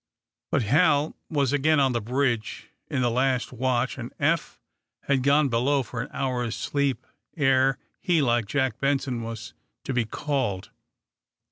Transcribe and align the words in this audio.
But 0.49 0.63
Hal 0.63 1.15
was 1.29 1.53
again 1.53 1.79
on 1.79 1.91
the 1.91 2.01
bridge 2.01 2.69
in 2.89 3.03
the 3.03 3.11
last 3.11 3.53
watch, 3.53 3.99
and 3.99 4.11
Eph 4.19 4.59
had 5.03 5.21
gone 5.21 5.47
below 5.47 5.83
for 5.83 6.01
an 6.01 6.09
hour's 6.11 6.55
sleep 6.55 7.05
ere 7.37 7.77
he, 7.99 8.19
like 8.19 8.47
Jack 8.47 8.79
Benson, 8.79 9.21
was 9.21 9.53
to 9.83 9.93
be 9.93 10.05
called. 10.05 10.71